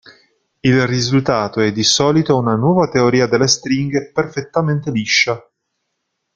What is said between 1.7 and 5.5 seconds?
di solito una nuova teoria delle stringhe, perfettamente liscia.